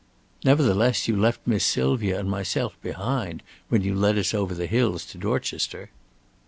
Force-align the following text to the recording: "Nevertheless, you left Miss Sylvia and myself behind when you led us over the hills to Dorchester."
"Nevertheless, 0.43 1.07
you 1.07 1.15
left 1.15 1.41
Miss 1.45 1.63
Sylvia 1.63 2.19
and 2.19 2.27
myself 2.27 2.75
behind 2.81 3.43
when 3.69 3.83
you 3.83 3.93
led 3.93 4.17
us 4.17 4.33
over 4.33 4.55
the 4.55 4.65
hills 4.65 5.05
to 5.05 5.19
Dorchester." 5.19 5.91